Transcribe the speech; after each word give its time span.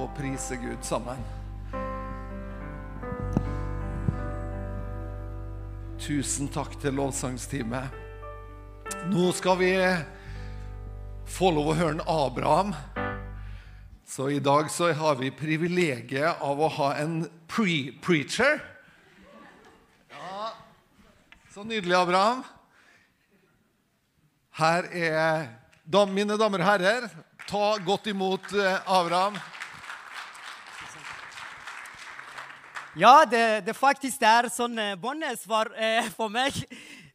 og 0.00 0.12
prise 0.16 0.56
Gud 0.56 0.80
sammen. 0.86 1.18
Tusen 6.00 6.48
takk 6.52 6.76
til 6.80 6.96
lovsangsteamet. 6.96 7.98
Nå 9.10 9.28
skal 9.36 9.58
vi 9.60 9.72
få 11.30 11.50
lov 11.54 11.72
å 11.72 11.76
høre 11.76 11.98
en 11.98 12.06
Abraham. 12.06 12.72
Så 14.08 14.30
i 14.32 14.40
dag 14.42 14.70
så 14.72 14.90
har 14.96 15.20
vi 15.20 15.30
privilegiet 15.34 16.40
av 16.42 16.58
å 16.58 16.72
ha 16.80 16.94
en 16.98 17.20
pre-preacher. 17.50 18.58
Ja, 20.10 20.50
så 21.52 21.62
nydelig, 21.62 21.94
Abraham. 21.98 22.42
Her 24.58 24.90
er 24.90 25.46
mine 26.10 26.40
damer 26.40 26.64
og 26.64 26.70
herrer. 26.72 27.08
Ta 27.50 27.76
godt 27.84 28.10
imot 28.10 28.52
eh, 28.54 28.78
Abraham. 28.86 29.38
Ja, 32.98 33.24
det, 33.24 33.62
det 33.62 33.74
faktisk 33.78 34.22
er 34.26 34.48
sånn 34.50 34.74
eh, 34.82 34.96
båndesvar 34.98 35.68
eh, 35.78 36.08
for 36.10 36.26
meg. 36.32 36.56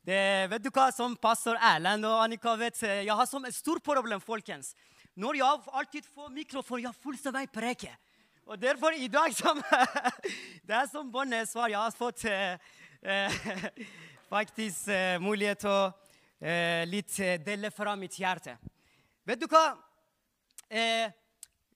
Det, 0.07 0.20
vet 0.48 0.63
du 0.63 0.70
hva, 0.70 0.85
Som 0.95 1.17
pastor 1.20 1.57
Erlend 1.59 2.07
og 2.07 2.21
Annika 2.23 2.53
vet, 2.55 2.77
eh, 2.88 3.01
jeg 3.03 3.17
har 3.20 3.27
som 3.27 3.43
et 3.43 3.55
stort 3.57 3.84
problem, 3.84 4.21
folkens. 4.23 4.71
Når 5.20 5.41
jeg 5.41 5.59
alltid 5.81 6.07
får 6.15 6.31
mikrofon, 6.31 6.79
jeg 6.85 6.95
fullstendig 7.03 7.49
preke. 7.51 7.91
Og 8.48 8.61
derfor 8.61 8.95
i 8.95 9.09
dag 9.11 9.35
som 9.35 9.59
Det 10.67 10.77
er 10.79 10.88
som 10.88 11.11
båndesvar. 11.11 11.67
Jeg 11.67 11.81
har 11.81 11.99
fått 11.99 12.23
eh, 12.31 12.55
eh, 13.03 13.67
faktisk 14.35 14.87
eh, 14.95 15.20
mulighet 15.20 15.65
til 15.65 15.76
å 15.76 15.91
litt 16.85 17.15
dele 17.41 17.71
fra 17.73 17.95
mitt 17.98 18.15
hjerte. 18.20 18.53
Vet 19.26 19.39
du 19.41 19.48
hva? 19.49 19.73
Eh, 20.70 21.07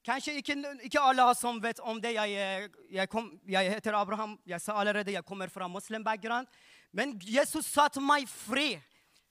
Kanskje 0.06 0.38
ikke, 0.40 0.56
ikke 0.88 1.02
alle 1.04 1.26
som 1.36 1.58
vet 1.60 1.80
om 1.84 1.98
det. 2.00 2.14
Jeg, 2.16 2.36
eh, 2.40 2.68
jeg, 2.96 3.10
kom, 3.12 3.28
jeg, 3.48 3.74
heter 3.76 3.98
Abraham. 4.00 4.38
Jeg 4.48 4.62
sa 4.64 4.78
allerede 4.80 5.12
jeg 5.12 5.26
kommer 5.28 5.52
fra 5.52 5.68
muslim 5.68 6.06
bakgrunn. 6.06 6.48
Men 6.96 7.18
Jesus 7.28 7.68
satte 7.68 8.02
meg 8.02 8.30
fri 8.32 8.78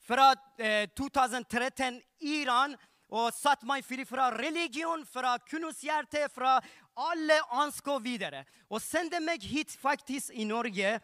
fra 0.05 0.35
eh, 0.61 0.85
2013 0.99 2.03
Iran. 2.21 2.77
Og 3.09 3.33
satte 3.33 3.65
meg 3.65 3.87
fri 3.89 4.05
fra 4.05 4.27
religion, 4.35 5.01
fra 5.09 5.39
kunnskapshjerte, 5.49 6.27
fra 6.29 6.59
alle 7.09 7.39
ønsker 7.63 8.03
videre. 8.05 8.43
Og 8.69 8.85
sendte 8.85 9.23
meg 9.25 9.41
hit 9.49 9.73
faktisk 9.81 10.35
i 10.37 10.45
Norge. 10.45 10.99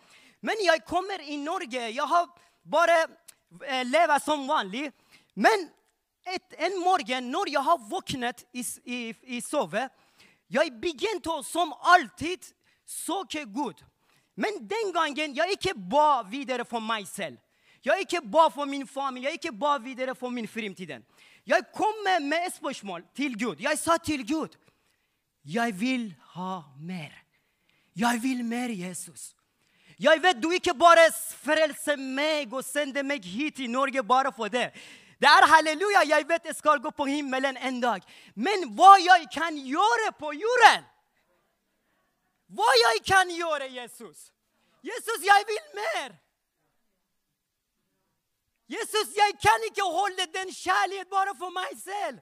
Men 0.45 0.61
jeg 0.61 0.85
kommer 0.85 1.25
i 1.25 1.39
Norge. 1.41 1.89
Jeg 1.89 2.11
har 2.11 2.29
bare 2.69 2.98
eh, 3.65 3.81
levd 3.89 4.20
som 4.27 4.45
vanlig. 4.45 4.91
Men 5.35 5.70
et, 6.27 6.56
en 6.58 6.78
morgen 6.80 7.30
når 7.30 7.50
jeg 7.53 7.62
har 7.67 7.86
våknet 7.91 8.44
i, 8.53 8.64
i, 8.84 8.98
i 9.36 9.41
sove, 9.44 9.89
jeg 10.50 10.72
begynte 10.80 11.41
som 11.47 11.72
alltid, 11.94 12.53
søke 12.84 13.44
Gud. 13.48 13.80
Men 14.36 14.58
den 14.69 14.92
gangen 14.92 15.36
jeg 15.36 15.56
ikke 15.56 15.75
ba 15.75 16.22
videre 16.28 16.67
for 16.69 16.84
meg 16.84 17.06
selv. 17.08 17.39
Jeg 17.84 18.06
ikke 18.06 18.22
ba 18.33 18.48
for 18.52 18.69
min 18.69 18.86
familie, 18.89 19.28
jeg 19.28 19.41
ikke 19.41 19.56
ba 19.61 19.77
videre 19.78 20.14
for 20.17 20.33
min 20.33 20.48
fremtid. 20.48 20.95
Jeg 21.47 21.67
kom 21.75 22.05
med 22.05 22.47
et 22.47 22.55
spørsmål 22.55 23.05
til 23.17 23.36
Gud. 23.39 23.61
Jeg 23.61 23.78
sa 23.78 23.97
til 24.00 24.25
Gud 24.27 24.56
jeg 25.45 25.80
vil 25.80 26.14
ha 26.34 26.62
mer. 26.80 27.12
Jeg 27.97 28.22
vil 28.22 28.45
mer 28.45 28.72
Jesus. 28.72 29.34
Jeg 30.00 30.22
vet 30.22 30.41
du 30.42 30.48
ikke 30.50 30.75
bare 30.75 31.05
frelser 31.45 32.00
meg 32.00 32.52
og 32.52 32.64
sender 32.67 33.05
meg 33.06 33.25
hit 33.25 33.61
til 33.61 33.70
Norge 33.70 34.02
bare 34.02 34.33
for 34.34 34.48
det. 34.48 34.70
Det 35.25 35.30
er 35.30 35.47
halleluja. 35.48 36.03
Jeg 36.05 36.27
vet 36.28 36.50
jeg 36.50 36.56
skal 36.56 36.83
gå 36.84 36.91
på 36.92 37.06
himmelen 37.08 37.56
en 37.56 37.78
dag. 37.80 38.03
Men 38.36 38.67
hva 38.77 38.91
jeg 39.00 39.30
kan 39.33 39.56
gjøre 39.56 40.11
på 40.20 40.34
jorden? 40.36 40.84
Hva 42.53 42.67
jeg 42.80 43.00
kan 43.08 43.33
gjøre, 43.33 43.70
Jesus? 43.72 44.28
Jesus, 44.84 45.25
jeg 45.25 45.47
vil 45.48 45.62
mer. 45.78 46.12
Jesus, 48.68 49.17
jeg 49.17 49.39
kan 49.40 49.64
ikke 49.70 49.89
holde 49.96 50.29
den 50.36 50.52
kjærlighet 50.52 51.08
bare 51.08 51.33
for 51.40 51.57
meg 51.57 51.73
selv. 51.80 52.20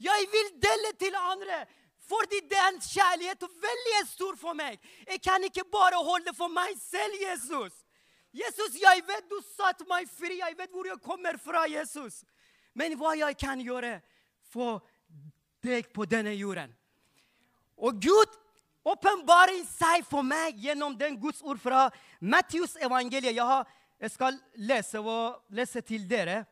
Jeg 0.00 0.28
vil 0.34 0.52
dele 0.68 0.92
til 1.00 1.16
andre. 1.32 1.64
Fordi 2.08 2.44
den 2.52 2.80
kjærligheten 2.80 3.48
er 3.48 3.66
veldig 3.68 4.04
stor 4.12 4.36
for 4.36 4.52
meg. 4.52 4.76
Jeg 5.08 5.22
kan 5.24 5.44
ikke 5.44 5.64
bare 5.72 6.04
holde 6.04 6.36
for 6.36 6.52
meg 6.52 6.76
selv, 6.90 7.16
Jesus. 7.24 7.72
Jesus, 8.34 8.76
jeg 8.76 9.02
vet 9.08 9.28
du 9.30 9.38
satte 9.56 9.86
meg 9.88 10.08
fri. 10.10 10.38
Jeg 10.40 10.56
vet 10.58 10.72
hvor 10.72 10.86
jeg 10.86 11.00
kommer 11.04 11.38
fra, 11.40 11.64
Jesus. 11.70 12.22
Men 12.76 12.96
hva 12.98 13.14
jeg 13.18 13.38
kan 13.40 13.60
gjøre 13.60 13.98
for 14.52 14.82
deg 15.64 15.88
på 15.94 16.06
denne 16.08 16.34
jorden? 16.36 16.74
Og 17.78 17.98
Gud 18.02 18.36
åpenbarer 18.88 19.62
seg 19.68 20.04
for 20.08 20.26
meg 20.26 20.58
gjennom 20.60 20.96
den 20.98 21.16
Guds 21.20 21.40
ord 21.42 21.60
fra 21.62 21.88
Matthews 22.20 22.76
evangeliet. 22.82 23.36
Jeg, 23.98 24.10
skal 24.14 24.38
lese, 24.54 25.02
lese 25.50 25.82
til 25.82 26.06
dere 26.08 26.44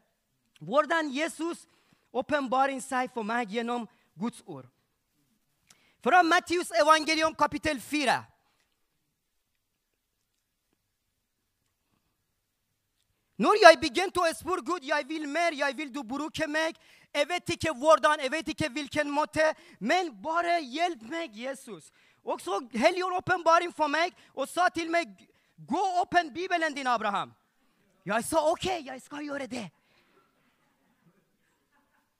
hvordan 0.61 1.11
Jesus 1.13 1.67
åpenbarer 2.17 2.81
seg 2.81 3.13
for 3.13 3.27
meg 3.27 3.53
gjennom 3.53 3.85
Guds 4.17 4.41
ord. 4.47 4.65
Fra 6.01 6.23
Matthews 6.23 6.71
evangelium 6.81 7.35
kapittel 7.35 7.81
4. 7.83 8.17
Når 13.37 13.59
jeg 13.61 13.81
begynte 13.81 14.23
å 14.23 14.33
spørre 14.33 14.65
Gud 14.65 14.85
jeg 14.87 15.05
vil 15.09 15.27
mer, 15.29 15.53
jeg 15.53 15.77
vil 15.77 15.91
du 15.93 16.03
bruke 16.03 16.49
meg 16.49 16.77
Jeg 17.15 17.29
vet 17.29 17.51
ikke 17.57 17.73
hvordan, 17.73 18.21
jeg 18.21 18.33
vet 18.33 18.49
ikke 18.53 18.69
hvilken 18.69 19.11
måte, 19.13 19.45
men 19.81 20.11
bare 20.23 20.59
hjelp 20.61 21.03
meg, 21.09 21.37
Jesus. 21.37 21.89
Og 22.25 22.41
så 22.41 22.59
Helligånd 22.75 23.17
åpenbaring 23.17 23.73
for 23.73 23.89
meg 23.89 24.13
og 24.35 24.49
sa 24.49 24.69
til 24.69 24.91
meg 24.93 25.13
Gå 25.57 25.81
åpen 26.03 26.29
Bibelen 26.35 26.75
din, 26.77 26.87
Abraham. 26.87 27.31
Jeg 28.05 28.25
sa 28.29 28.43
OK, 28.51 28.67
jeg 28.85 29.01
skal 29.01 29.25
gjøre 29.25 29.47
det. 29.49 29.65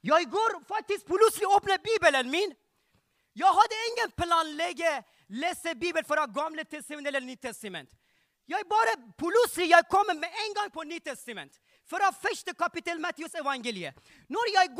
Jeg 0.03 0.29
går 0.31 0.55
faktisk 0.67 1.05
plutselig 1.05 1.47
åpner 1.47 1.77
Bibelen 1.77 2.31
min. 2.31 2.55
Jeg 3.37 3.53
hadde 3.59 3.83
ingen 3.91 4.11
planlegge 4.17 4.95
lese 5.29 5.75
Bibelen 5.75 6.07
fra 6.07 6.25
Gamle 6.25 6.65
testament 6.65 7.07
eller 7.07 7.21
Nytestament. 7.21 7.89
Jeg 8.47 8.63
bare 8.69 8.95
plutselig 9.19 9.69
jeg 9.73 9.87
kommer 9.91 10.15
med 10.15 10.31
en 10.45 10.53
gang 10.55 10.71
på 10.71 10.83
Nytestament. 10.87 11.57
Fra 11.87 12.11
første 12.11 12.53
kapittel 12.55 12.99
Matteus 12.99 13.35
evangeliet. 13.35 13.95
Når 14.27 14.51
jeg, 14.53 14.71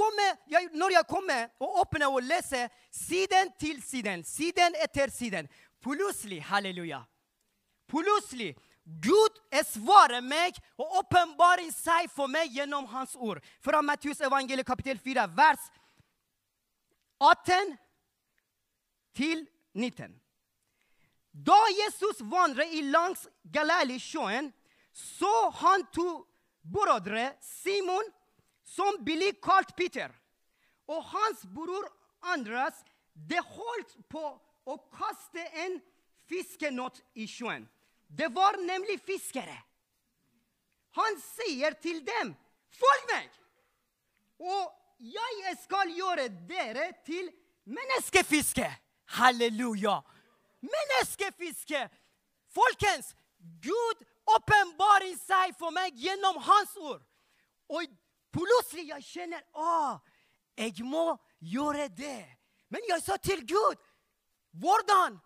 jeg, 0.51 0.69
når 0.73 0.91
jeg 0.91 1.07
kommer 1.07 1.49
og 1.59 1.81
åpner 1.81 2.07
og 2.07 2.23
leser 2.23 2.67
siden 2.91 3.51
til 3.59 3.81
siden, 3.83 4.23
siden 4.23 4.75
etter 4.83 5.11
siden 5.11 5.47
Plutselig, 5.83 6.41
halleluja. 6.43 7.03
Plutselig 7.87 8.55
Gud 8.87 9.35
svarer 9.67 10.23
meg 10.23 10.55
og 10.79 11.01
åpenbarer 11.01 11.67
seg 11.75 12.07
for 12.11 12.31
meg 12.31 12.53
gjennom 12.55 12.87
Hans 12.87 13.15
ord. 13.19 13.41
Fra 13.59 13.81
Matteus 13.83 14.21
evangeliet 14.23 14.67
kapittel 14.67 14.99
4, 14.99 15.27
vers 15.35 15.67
18 17.19 17.75
til 19.17 19.43
19. 19.75 20.15
Da 21.37 21.57
Jesus 21.69 22.21
vandret 22.21 22.73
langs 22.89 23.27
Galileasjøen, 23.53 24.49
så 24.93 25.49
han 25.61 25.85
to 25.93 26.25
brødre, 26.65 27.35
Simon, 27.41 28.09
som 28.65 28.97
ble 29.05 29.29
kalt 29.43 29.75
Peter, 29.77 30.09
og 30.89 31.03
hans 31.13 31.45
bror 31.53 31.85
Andreas. 32.33 32.83
det 33.13 33.41
holdt 33.41 33.95
på 34.09 34.21
å 34.69 34.75
kaste 34.93 35.41
en 35.63 35.79
fiskenott 36.29 36.99
i 37.17 37.25
sjøen. 37.25 37.63
Det 38.07 38.27
var 38.29 38.59
nemlig 38.61 38.99
fiskere. 39.01 39.55
Han 40.97 41.17
sier 41.21 41.73
til 41.81 42.03
dem, 42.05 42.35
'Følg 42.69 43.03
meg, 43.13 43.29
og 44.39 44.73
jeg 44.99 45.57
skal 45.63 45.89
gjøre 45.89 46.27
dere 46.49 46.91
til 47.05 47.31
menneskefiske.' 47.65 48.69
Halleluja! 49.17 50.01
Menneskefiske! 50.61 51.87
Folkens, 52.53 53.13
Gud 53.61 54.03
åpenbarer 54.27 55.13
seg 55.19 55.53
for 55.59 55.73
meg 55.75 55.95
gjennom 55.99 56.39
Hans 56.41 56.73
ord. 56.81 57.03
Og 57.69 57.85
plutselig 58.33 58.87
jeg 58.89 59.07
kjenner 59.07 59.43
å, 59.53 59.97
jeg 60.57 60.85
må 60.87 61.11
gjøre 61.43 61.87
det. 61.93 62.23
Men 62.73 62.83
jeg 62.89 63.03
sa 63.03 63.17
til 63.21 63.43
Gud 63.47 63.77
hvordan? 64.57 65.19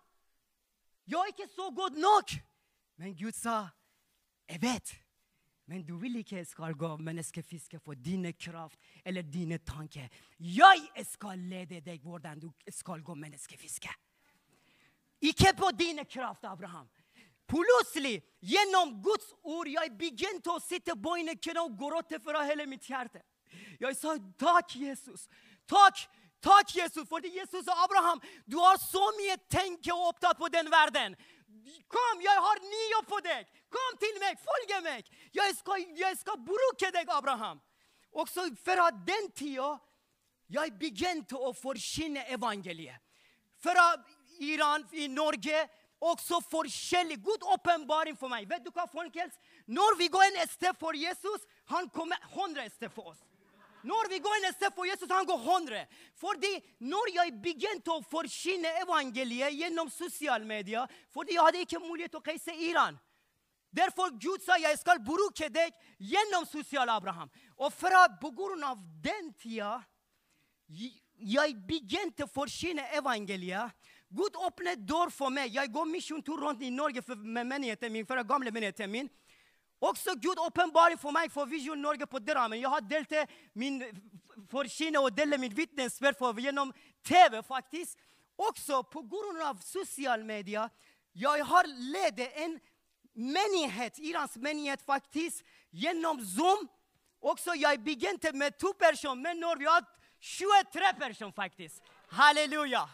Jeg 1.08 1.18
er 1.18 1.30
ikke 1.32 1.48
så 1.50 1.70
god 1.74 1.96
nok. 1.98 2.34
Men 3.00 3.16
Gud 3.18 3.34
sa, 3.34 3.64
jeg 4.50 4.62
vet. 4.62 4.92
Men 5.66 5.84
du 5.86 5.94
vil 5.96 6.18
ikke 6.20 6.36
jeg 6.36 6.46
skal 6.50 6.74
gå 6.76 6.90
menneskefiske 7.00 7.78
for 7.80 7.98
dine 7.98 8.32
kraft 8.32 8.78
eller 9.04 9.22
dine 9.22 9.58
tanker. 9.58 10.08
Jeg 10.38 11.06
skal 11.08 11.38
lede 11.38 11.80
deg 11.80 12.02
hvordan 12.04 12.42
du 12.42 12.50
skal 12.68 13.02
gå 13.02 13.14
menneskefiske. 13.14 13.90
Ikke 15.22 15.52
på 15.54 15.70
dine 15.78 16.04
kraft, 16.04 16.44
Abraham. 16.44 16.88
Plutselig, 17.46 18.22
gjennom 18.40 18.96
Guds 19.02 19.28
ord, 19.42 19.68
jeg 19.68 19.92
begynte 19.98 20.50
å 20.54 20.62
sitte 20.62 20.96
på 20.96 21.14
en 21.20 21.34
kne 21.36 21.62
og 21.62 21.76
gråte 21.78 22.18
fra 22.22 22.42
hele 22.48 22.66
mitt 22.66 22.86
hjerte. 22.88 23.20
Jeg 23.80 23.96
sa 23.98 24.16
takk, 24.40 24.74
Jesus. 24.80 25.28
Takk. 25.68 26.06
Takk, 26.42 26.72
Jesus, 26.74 27.06
fordi 27.06 27.30
Jesus 27.36 27.68
og 27.70 27.84
Abraham, 27.84 28.18
du 28.50 28.56
har 28.58 28.78
så 28.82 29.02
mye 29.14 29.36
tenke 29.46 29.92
og 29.94 30.08
opptatt 30.08 30.40
på 30.40 30.48
den 30.50 30.66
verden. 30.72 31.14
Kom, 31.86 32.22
jeg 32.24 32.42
har 32.46 32.62
ny 32.64 32.80
jobb 32.96 33.12
for 33.12 33.22
deg. 33.22 33.46
Kom 33.70 33.98
til 34.02 34.18
meg, 34.18 34.40
følg 34.42 34.72
meg. 34.82 35.12
Jeg 35.36 35.54
skal, 35.60 35.84
jeg 35.94 36.18
skal 36.18 36.40
bruke 36.42 36.90
deg, 36.96 37.12
Abraham. 37.14 37.60
Også 38.10 38.48
fra 38.64 38.90
den 39.06 39.30
tida 39.38 39.76
jeg 40.52 40.74
begynte 40.80 41.38
å 41.38 41.52
forkynne 41.56 42.26
evangeliet. 42.34 42.98
Fra 43.62 43.92
Iran, 44.42 44.84
i 44.92 45.08
Norge, 45.08 45.64
også 46.02 46.40
forskjellig. 46.50 47.20
Gud 47.22 47.44
åpenbaring 47.54 48.16
for 48.18 48.32
meg. 48.32 48.48
Vet 48.50 48.64
du 48.66 48.72
hva, 48.74 48.88
folkens? 48.90 49.36
Når 49.70 49.98
vi 50.00 50.08
går 50.10 50.24
en 50.30 50.40
sted 50.50 50.74
for 50.80 50.98
Jesus, 50.98 51.46
han 51.70 51.88
kommer 51.94 52.18
100 52.32 52.66
sted 52.74 52.90
for 52.92 53.12
oss. 53.12 53.20
Når 53.82 54.08
vi 54.10 54.18
går 54.22 54.36
en 54.38 54.54
sted 54.54 54.74
for 54.74 54.86
Jesus, 54.86 55.10
han 55.10 55.26
går 55.26 55.38
100. 55.42 55.86
Fordi 56.18 56.52
når 56.86 57.14
jeg 57.16 57.38
begynte 57.42 57.94
å 57.94 58.02
forsyne 58.06 58.70
evangeliet 58.82 59.56
gjennom 59.58 59.90
sosiale 59.90 60.46
medier 60.46 60.86
Fordi 61.10 61.34
jeg 61.34 61.42
hadde 61.42 61.64
ikke 61.66 61.82
mulighet 61.82 62.14
til 62.14 62.22
å 62.22 62.28
reise 62.28 62.54
Iran. 62.54 62.98
Derfor 63.72 64.12
Gud 64.20 64.42
sa 64.44 64.58
jeg 64.60 64.76
skal 64.78 65.00
bruke 65.02 65.48
deg 65.48 65.72
gjennom 65.98 66.44
sosiale 66.46 66.92
Abraham. 66.92 67.30
Og 67.56 67.72
fra 67.72 68.04
på 68.20 68.30
grunn 68.36 68.62
av 68.68 68.78
den 69.02 69.32
tida 69.40 69.78
jeg 70.68 71.56
begynte 71.66 72.26
å 72.26 72.30
forsyne 72.30 72.84
evangeliet. 72.98 73.72
Gud 74.12 74.36
åpnet 74.36 74.82
dør 74.84 75.10
for 75.12 75.32
meg. 75.32 75.54
Jeg 75.54 75.70
går 75.72 75.88
misjontur 75.88 76.40
rundt 76.44 76.62
i 76.62 76.70
Norge 76.70 77.00
med 77.16 77.46
menigheten 77.48 77.92
min, 77.92 78.06
fra 78.06 78.22
gamle 78.22 78.52
menigheten 78.52 78.90
min. 78.90 79.08
Også 79.82 80.14
Gud 80.20 80.38
åpenbarer 80.38 80.98
for 81.00 81.14
meg 81.14 81.32
for 81.32 81.48
Vision 81.48 81.80
Norge 81.80 82.06
på 82.06 82.20
Drammen. 82.22 82.60
Jeg 82.60 82.70
har 82.70 82.84
delt 82.86 83.14
min 83.58 83.80
forkynne 84.52 85.00
og 85.00 85.10
dele 85.16 85.38
min 85.40 85.54
vitnesbyrd 85.56 86.20
gjennom 86.38 86.70
TV, 87.02 87.40
faktisk. 87.42 87.98
Også 88.38 88.82
pga. 88.82 89.54
sosiale 89.64 90.24
medier. 90.24 90.68
Jeg 91.14 91.44
har 91.44 91.66
ledet 91.66 92.30
en 92.36 92.60
menighet, 93.14 93.98
Irans 93.98 94.36
menighet, 94.36 94.80
faktisk, 94.80 95.44
gjennom 95.72 96.20
Zoom. 96.20 96.68
Også 97.20 97.54
jeg 97.54 97.84
begynte 97.84 98.32
med 98.32 98.58
to 98.58 98.72
personer, 98.72 99.14
men 99.14 99.40
når 99.40 99.58
vi 99.58 99.64
har 99.64 99.84
23 100.20 100.94
personer, 100.98 101.32
faktisk. 101.32 101.82
Halleluja. 102.08 102.86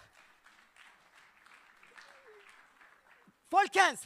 Folkens, 3.50 4.05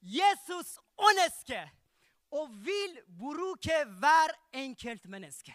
Jesus 0.00 0.78
ønsker 1.10 1.68
og 2.32 2.48
vil 2.64 2.96
bruke 3.18 3.82
hver 4.00 4.32
enkelt 4.52 5.04
menneske. 5.08 5.52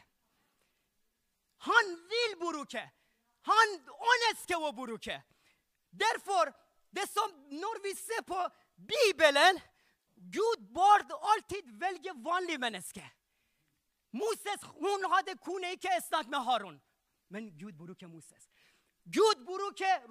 Han 1.66 1.96
vil 2.12 2.38
bruke. 2.40 2.84
Han 3.48 3.74
ønsker 4.30 4.62
å 4.62 4.72
bruke. 4.76 5.18
Derfor, 5.90 6.52
det 6.94 7.08
som 7.10 7.34
når 7.50 7.82
vi 7.84 7.96
ser 7.98 8.22
på 8.28 8.38
Bibelen 8.78 9.60
Gud 10.18 10.64
burde 10.74 11.18
alltid 11.32 11.70
velge 11.80 12.14
vanlige 12.26 12.58
mennesker. 12.58 13.06
Moses 14.12 14.64
hun 14.80 15.06
hadde 15.12 15.38
kunne 15.46 15.76
ikke 15.76 15.94
snakke 16.02 16.32
med 16.34 16.46
Haron, 16.48 16.80
men 17.30 17.52
Gud 17.58 17.78
bruker 17.78 18.10
Moses. 18.10 18.48
Gud 19.06 19.44
bruker 19.46 20.08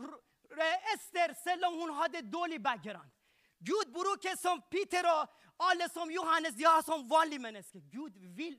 Ester 0.94 1.34
selv 1.42 1.68
om 1.68 1.80
hun 1.80 1.94
hadde 1.98 2.22
dårlig 2.22 2.60
background. 2.62 3.10
Gud 3.58 3.92
bruker 3.92 4.36
som 4.36 4.60
Peter 4.70 5.06
og 5.08 5.28
alle 5.70 5.88
som 5.88 6.10
Johannes, 6.12 6.54
de 6.54 6.64
har 6.64 6.82
som 6.84 7.06
vanlige 7.08 7.40
mennesker. 7.40 7.80
Gud 7.92 8.16
vil 8.36 8.58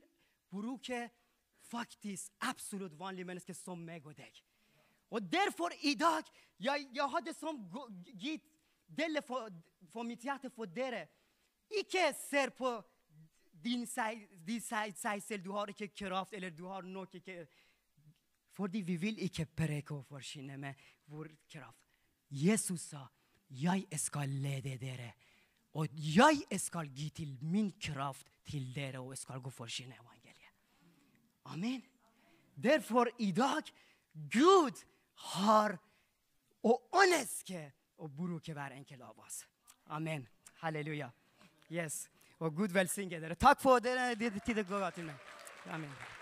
bruke 0.50 1.06
faktisk 1.70 2.32
absolutt 2.40 2.96
vanlige 2.98 3.28
mennesker 3.28 3.54
som 3.54 3.80
meg 3.84 4.06
og 4.06 4.16
deg. 4.18 4.42
Og 5.10 5.24
derfor 5.32 5.72
i 5.80 5.94
dag 5.94 6.26
jeg, 6.58 6.88
jeg 6.92 7.08
hadde 7.14 7.34
som 7.38 7.60
gitt 8.18 8.44
dele 8.88 9.22
for, 9.24 9.48
for 9.92 10.04
mitt 10.04 10.24
hjerte 10.24 10.50
for 10.50 10.68
dere. 10.68 11.06
Ikke 11.68 12.10
ser 12.16 12.52
på 12.56 12.78
din 13.52 13.86
seg, 13.88 14.24
din 14.46 14.62
seg, 14.62 14.94
seg 14.96 15.22
selv. 15.24 15.44
Du 15.44 15.52
har 15.56 15.70
ikke 15.72 15.90
kraft, 15.92 16.34
eller 16.34 16.50
du 16.54 16.64
har 16.68 16.86
nok 16.86 17.18
ikke 17.20 17.44
Fordi 18.58 18.82
vi 18.82 18.96
vil 18.98 19.20
ikke 19.22 19.46
preke 19.56 19.94
og 19.94 20.06
forkynne 20.08 20.56
med 20.58 20.74
vår 21.12 21.30
kraft. 21.52 21.84
Jesus 22.30 22.80
sa, 22.80 23.06
'Jeg 23.50 23.86
skal 23.96 24.28
lede 24.28 24.78
dere'. 24.78 25.12
Og 25.74 25.88
jeg 25.94 26.60
skal 26.60 26.88
gi 26.88 27.08
til 27.08 27.38
min 27.40 27.72
kraft 27.80 28.26
til 28.44 28.74
dere, 28.74 28.98
og 28.98 29.10
jeg 29.10 29.18
skal 29.18 29.40
gå 29.40 29.50
for 29.50 29.64
evangeliet. 29.64 30.52
Amen. 31.44 31.82
Derfor 32.62 33.06
i 33.18 33.30
dag 33.32 33.62
Gud 34.32 34.84
har 35.14 35.78
og 36.62 36.90
ønsker 36.94 37.70
å 37.98 38.08
bruke 38.08 38.52
hver 38.52 38.74
enkelt 38.74 39.02
av 39.02 39.18
oss. 39.18 39.46
Amen. 39.86 40.26
Halleluja. 40.60 41.10
Yes. 41.70 42.08
Og 42.38 42.54
Gud 42.54 42.68
velsigne 42.68 43.20
dere. 43.20 43.34
Takk 43.34 43.60
for 43.60 43.78
dere 43.78 44.14
å 44.14 44.78
gå 44.78 44.90
til 44.90 45.04
meg. 45.04 45.16
Amen. 45.70 46.17